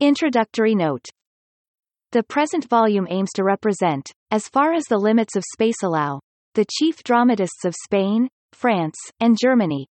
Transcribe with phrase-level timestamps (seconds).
[0.00, 1.06] Introductory note
[2.12, 6.20] The present volume aims to represent, as far as the limits of space allow,
[6.54, 9.88] the chief dramatists of Spain, France, and Germany.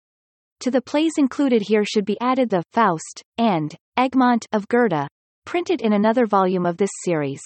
[0.60, 5.08] To the plays included here should be added the Faust, and Egmont of Goethe,
[5.44, 7.42] printed in another volume of this series.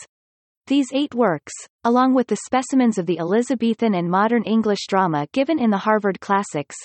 [0.68, 1.54] These eight works,
[1.86, 6.20] along with the specimens of the Elizabethan and modern English drama given in the Harvard
[6.20, 6.76] Classics,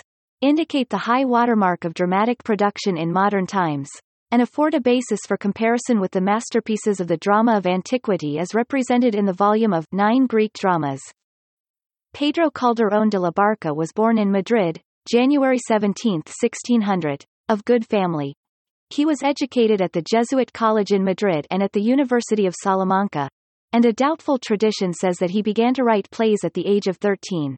[0.41, 3.91] indicate the high watermark of dramatic production in modern times,
[4.35, 8.53] and afford a basis for comparison with the masterpieces of the drama of antiquity as
[8.53, 11.01] represented in the volume of Nine Greek Dramas.
[12.13, 18.35] Pedro Calderón de la Barca was born in Madrid, January 17, 1600, of good family.
[18.91, 23.29] He was educated at the Jesuit College in Madrid and at the University of Salamanca,
[23.73, 26.97] and a doubtful tradition says that he began to write plays at the age of
[26.97, 27.55] 13.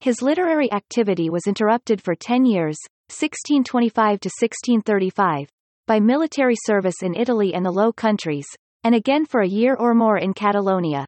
[0.00, 2.76] His literary activity was interrupted for 10 years,
[3.08, 5.48] 1625 to 1635,
[5.90, 8.46] by military service in Italy and the Low Countries,
[8.84, 11.04] and again for a year or more in Catalonia.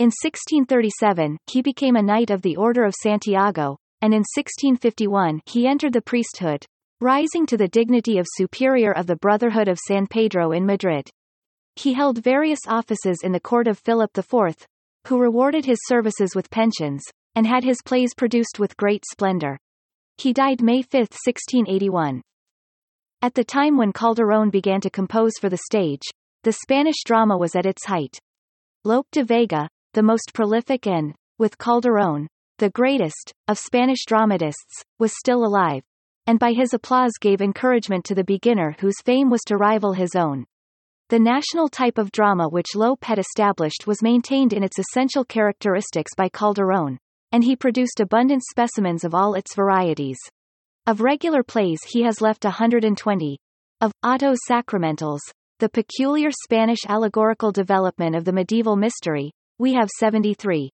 [0.00, 5.68] In 1637, he became a Knight of the Order of Santiago, and in 1651 he
[5.68, 6.66] entered the priesthood,
[7.00, 11.08] rising to the dignity of Superior of the Brotherhood of San Pedro in Madrid.
[11.76, 14.66] He held various offices in the court of Philip IV,
[15.06, 17.04] who rewarded his services with pensions,
[17.36, 19.60] and had his plays produced with great splendor.
[20.16, 22.20] He died May 5, 1681.
[23.20, 26.04] At the time when Calderón began to compose for the stage,
[26.44, 28.16] the Spanish drama was at its height.
[28.84, 35.18] Lope de Vega, the most prolific and, with Calderón, the greatest, of Spanish dramatists, was
[35.18, 35.82] still alive,
[36.28, 40.14] and by his applause gave encouragement to the beginner whose fame was to rival his
[40.14, 40.44] own.
[41.08, 46.12] The national type of drama which Lope had established was maintained in its essential characteristics
[46.16, 46.98] by Calderón,
[47.32, 50.18] and he produced abundant specimens of all its varieties.
[50.88, 53.38] Of regular plays he has left 120.
[53.82, 55.20] Of autos sacramentales,
[55.58, 60.70] the peculiar Spanish allegorical development of the medieval mystery, we have 73.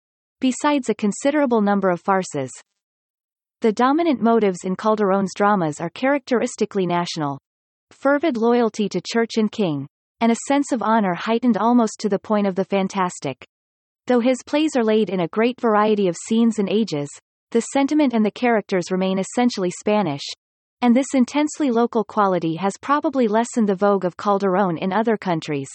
[0.41, 2.49] Besides a considerable number of farces.
[3.61, 7.37] The dominant motives in Calderón's dramas are characteristically national.
[7.91, 9.87] Fervid loyalty to church and king,
[10.21, 13.45] and a sense of honor heightened almost to the point of the fantastic.
[14.07, 17.09] Though his plays are laid in a great variety of scenes and ages,
[17.51, 20.25] the sentiment and the characters remain essentially Spanish,
[20.81, 25.69] and this intensely local quality has probably lessened the vogue of Calderón in other countries.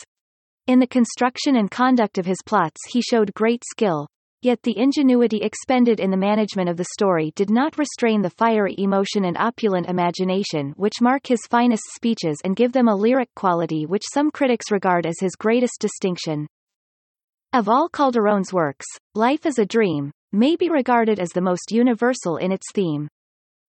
[0.67, 4.07] In the construction and conduct of his plots he showed great skill,
[4.45, 8.75] Yet the ingenuity expended in the management of the story did not restrain the fiery
[8.77, 13.87] emotion and opulent imagination which mark his finest speeches and give them a lyric quality
[13.87, 16.47] which some critics regard as his greatest distinction.
[17.55, 18.85] Of all Calderón's works,
[19.15, 23.09] Life is a Dream, may be regarded as the most universal in its theme.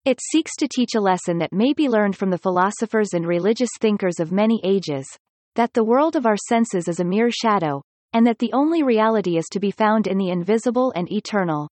[0.06, 3.70] It seeks to teach a lesson that may be learned from the philosophers and religious
[3.80, 5.06] thinkers of many ages,
[5.56, 7.82] that the world of our senses is a mere shadow,
[8.14, 11.68] and that the only reality is to be found in the invisible and eternal.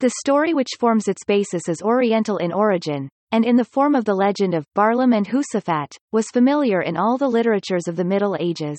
[0.00, 4.04] The story which forms its basis is Oriental in origin, and in the form of
[4.04, 8.36] the legend of Barlaam and Josaphat, was familiar in all the literatures of the Middle
[8.38, 8.78] Ages.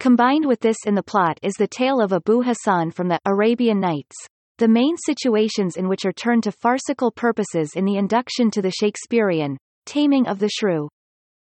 [0.00, 3.80] Combined with this in the plot is the tale of Abu Hassan from the Arabian
[3.80, 4.16] Nights,
[4.58, 8.70] the main situations in which are turned to farcical purposes in the induction to the
[8.70, 10.88] Shakespearean, Taming of the Shrew.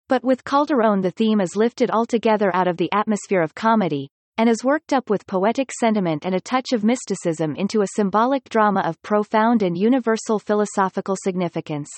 [0.08, 4.08] But with Calderón the theme is lifted altogether out of the atmosphere of comedy,
[4.38, 8.48] and is worked up with poetic sentiment and a touch of mysticism into a symbolic
[8.48, 11.90] drama of profound and universal philosophical significance.